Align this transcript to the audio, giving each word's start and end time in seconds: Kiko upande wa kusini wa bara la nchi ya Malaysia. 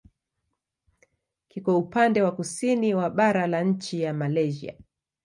Kiko 1.47 1.77
upande 1.77 2.21
wa 2.21 2.31
kusini 2.31 2.93
wa 2.93 3.09
bara 3.09 3.47
la 3.47 3.61
nchi 3.61 4.01
ya 4.01 4.13
Malaysia. 4.13 4.73